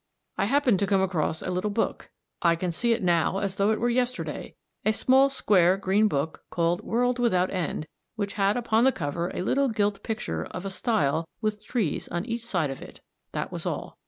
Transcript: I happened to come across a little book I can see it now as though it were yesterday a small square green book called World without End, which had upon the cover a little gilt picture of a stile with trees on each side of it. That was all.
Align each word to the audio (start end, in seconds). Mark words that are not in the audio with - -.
I 0.35 0.45
happened 0.45 0.79
to 0.79 0.87
come 0.87 1.03
across 1.03 1.43
a 1.43 1.51
little 1.51 1.69
book 1.69 2.09
I 2.41 2.55
can 2.55 2.71
see 2.71 2.91
it 2.91 3.03
now 3.03 3.37
as 3.37 3.57
though 3.57 3.69
it 3.69 3.79
were 3.79 3.87
yesterday 3.87 4.55
a 4.83 4.93
small 4.93 5.29
square 5.29 5.77
green 5.77 6.07
book 6.07 6.43
called 6.49 6.81
World 6.81 7.19
without 7.19 7.51
End, 7.53 7.85
which 8.15 8.33
had 8.33 8.57
upon 8.57 8.83
the 8.83 8.91
cover 8.91 9.29
a 9.29 9.43
little 9.43 9.69
gilt 9.69 10.01
picture 10.01 10.45
of 10.45 10.65
a 10.65 10.71
stile 10.71 11.27
with 11.39 11.63
trees 11.63 12.07
on 12.07 12.25
each 12.25 12.43
side 12.43 12.71
of 12.71 12.81
it. 12.81 13.01
That 13.33 13.51
was 13.51 13.67
all. 13.67 13.99